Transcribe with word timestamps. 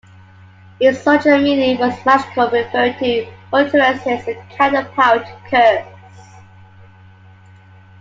Its 0.79 1.05
original 1.05 1.39
meaning 1.43 1.77
was 1.79 1.93
magical, 2.07 2.49
referring 2.49 2.97
to 2.97 3.31
utterances 3.53 4.25
that 4.25 4.49
carried 4.49 4.79
a 4.83 4.89
power 4.93 5.19
to 5.19 5.37
curse. 5.47 6.33